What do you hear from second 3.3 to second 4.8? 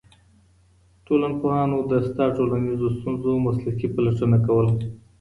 مسلکي پلټنه کوله.